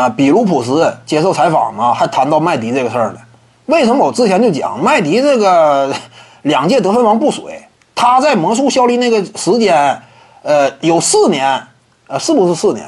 [0.00, 3.18] 啊，比卢普斯接受采访嘛，还谈到麦迪这个事儿呢。
[3.66, 5.94] 为什么我之前就讲麦迪这个
[6.42, 7.62] 两届得分王不水？
[7.94, 10.00] 他在魔术效力那个时间，
[10.42, 11.62] 呃，有四年，
[12.06, 12.86] 呃，是不是四年？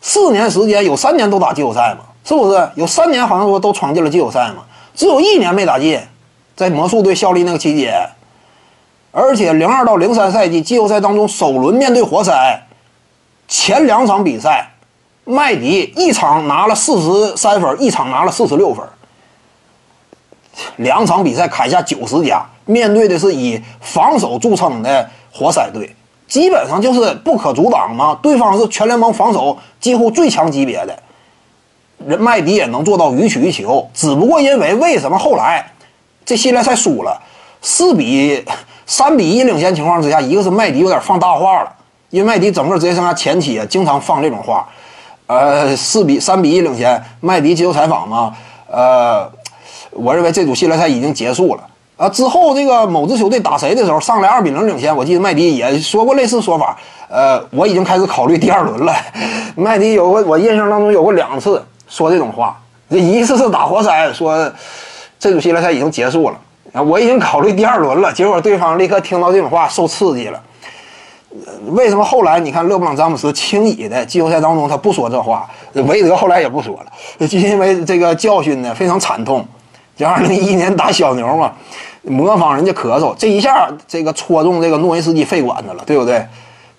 [0.00, 2.00] 四年时间有三年都打季后赛嘛？
[2.24, 2.68] 是不是？
[2.74, 4.64] 有三年好像说都闯进了季后赛嘛？
[4.96, 6.00] 只有一年没打进，
[6.56, 7.94] 在魔术队效力那个期间。
[9.12, 12.66] 而且零二到零三赛季季后赛当中，首轮面对活塞，
[13.46, 14.70] 前两场比赛，
[15.30, 18.84] 麦迪一场拿了四十三分，一场拿了四十六分，
[20.76, 25.94] 两场比赛砍下九十加，面对的是以防守著称的活塞队，
[26.26, 28.18] 基本上就是不可阻挡嘛。
[28.22, 30.98] 对方是全联盟防守几乎最强级别的，
[32.06, 33.88] 人麦迪也能做到予取予求。
[33.94, 35.72] 只不过因为为什么后来
[36.24, 37.22] 这系列赛输了，
[37.62, 38.44] 四比。
[38.86, 41.72] 三比一领先情况之下，一个是麦迪有点放大话了，
[42.08, 44.68] 因为麦迪整个职业生涯前期啊，经常放这种话。
[45.30, 48.34] 呃，四比三比一领先，麦迪接受采访嘛，
[48.68, 49.30] 呃，
[49.92, 51.62] 我认为这组系列赛已经结束了
[51.96, 52.08] 啊。
[52.08, 56.76] 之后这个某支球队打谁的时候，上来二比零领先，我记得麦迪也说过类似说法。
[57.08, 58.92] 呃，我已经开始考虑第二轮了。
[59.54, 64.52] 麦迪有过，我印象当中有过两次说这种话，这一次是打活塞，说
[65.16, 66.36] 这组系列赛已经结束了。
[66.72, 70.42] 啊，我已经考虑第二轮了，结果对方立刻听到这种话，受刺激了。
[71.68, 79.46] 为什么后来你看勒布朗詹姆斯轻易的季后赛当中他不说这话，韦德后来也不说了，就因为这个教训呢非常惨痛。
[79.96, 81.52] 就二零一一年打小牛嘛，
[82.02, 86.26] 模仿人家咳嗽，这一下这个戳中这个诺维斯基肺管子了，对不对？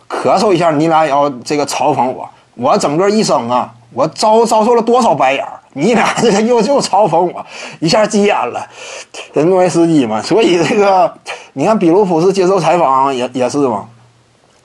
[0.10, 5.46] 咳嗽一下，你俩也要这个嘲讽我，我整个一生啊，我遭遭受了多少白眼。
[5.74, 7.46] 你俩这个又又嘲讽我，
[7.80, 8.68] 一下急眼了，
[9.32, 11.14] 这诺维斯基嘛，所以这个
[11.54, 13.86] 你看比卢普斯接受采访也也是嘛，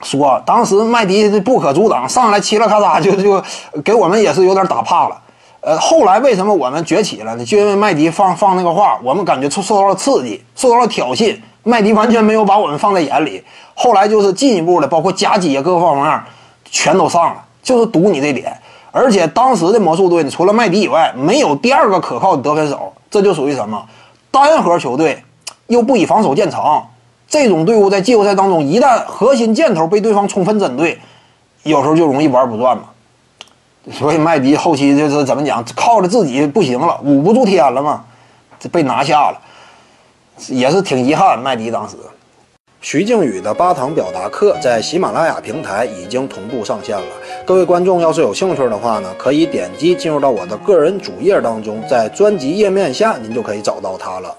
[0.01, 3.43] 说当时麦迪不可阻挡，上来嘁啦咔嚓就就
[3.83, 5.21] 给我们也是有点打怕了。
[5.59, 7.43] 呃，后来为什么我们崛起了呢？
[7.43, 13.43] 就因为麦迪放放那个话，我们感觉受受到了刺激，受到了挑衅，麦迪完全没有把我们放在眼里。
[13.73, 16.21] 后来就是进一步的，包括夹击啊各个方面
[16.63, 18.55] 全都上了，就是赌你这点。
[18.91, 23.83] 而且当时的魔术队呢，除了麦迪以外，没有第二个可靠的得分手，这就属于什么
[24.31, 25.23] 单核球队，
[25.65, 26.87] 又不以防守见长。
[27.27, 30.97] 这种队伍在季后赛当中，一旦核心箭头被对方充分针对，
[31.63, 32.83] 有时候就容易玩不转嘛。
[33.91, 38.03] 所以麦迪后期就是怎么讲，靠着自己不行了，捂不住天了嘛，
[38.59, 39.39] 这被拿下了，
[40.47, 41.37] 也是挺遗憾。
[41.41, 41.95] 麦迪当时。
[42.79, 47.05] 徐静宇的八堂表达课在喜马拉雅平台已经同步上线了。
[47.43, 54.37] 各位观众要是有兴趣的话呢，可以点击进入到我的个人主页当中，在专辑页面下您就可以找到它了。